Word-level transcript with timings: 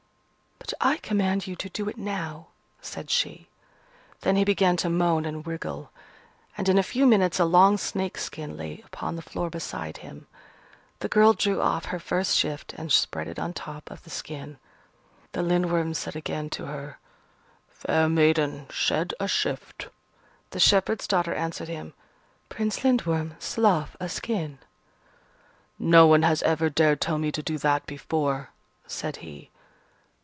"But 0.73 0.87
I 0.87 0.97
command 0.97 1.47
you 1.47 1.55
to 1.57 1.69
do 1.69 1.89
it 1.89 1.97
now!" 1.97 2.47
said 2.81 3.09
she. 3.11 3.49
Then 4.21 4.35
he 4.37 4.45
began 4.45 4.77
to 4.77 4.89
moan 4.89 5.25
and 5.25 5.45
wriggle: 5.45 5.91
and 6.57 6.69
in 6.69 6.77
a 6.77 6.83
few 6.83 7.05
minutes 7.05 7.39
a 7.39 7.45
long 7.45 7.77
snake 7.77 8.17
skin 8.17 8.55
lay 8.55 8.81
upon 8.85 9.15
the 9.15 9.21
floor 9.21 9.49
beside 9.49 9.97
him. 9.97 10.27
The 10.99 11.09
girl 11.09 11.33
drew 11.33 11.61
off 11.61 11.85
her 11.85 11.99
first 11.99 12.37
shift, 12.37 12.73
and 12.73 12.91
spread 12.91 13.27
it 13.27 13.37
on 13.37 13.51
top 13.53 13.91
of 13.91 14.03
the 14.03 14.09
skin. 14.09 14.59
The 15.33 15.41
Lindworm 15.43 15.93
said 15.93 16.15
again 16.15 16.49
to 16.51 16.67
her, 16.67 16.99
"Fair 17.67 18.07
maiden, 18.07 18.67
shed 18.69 19.13
a 19.19 19.27
shift." 19.27 19.89
The 20.51 20.59
shepherd's 20.59 21.05
daughter 21.07 21.33
answered 21.33 21.67
him, 21.67 21.93
"Prince 22.49 22.83
Lindworm, 22.83 23.35
slough 23.39 23.97
a 23.99 24.07
skin." 24.07 24.59
"No 25.77 26.07
one 26.07 26.21
has 26.21 26.41
ever 26.43 26.69
dared 26.69 27.01
tell 27.01 27.17
me 27.17 27.31
to 27.33 27.43
do 27.43 27.57
that 27.57 27.85
before," 27.87 28.51
said 28.87 29.17
he. 29.17 29.49